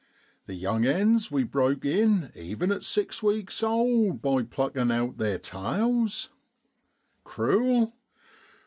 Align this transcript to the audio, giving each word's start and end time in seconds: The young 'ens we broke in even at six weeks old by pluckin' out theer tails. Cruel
The 0.47 0.55
young 0.55 0.83
'ens 0.83 1.29
we 1.29 1.43
broke 1.43 1.85
in 1.85 2.31
even 2.33 2.71
at 2.71 2.81
six 2.81 3.21
weeks 3.21 3.61
old 3.61 4.19
by 4.19 4.41
pluckin' 4.41 4.91
out 4.91 5.19
theer 5.19 5.37
tails. 5.37 6.29
Cruel 7.23 7.93